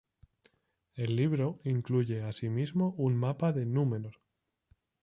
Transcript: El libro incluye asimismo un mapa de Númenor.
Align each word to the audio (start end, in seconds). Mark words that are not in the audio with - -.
El 0.95 1.15
libro 1.15 1.59
incluye 1.63 2.23
asimismo 2.23 2.95
un 2.97 3.15
mapa 3.15 3.51
de 3.53 3.67
Númenor. 3.67 4.17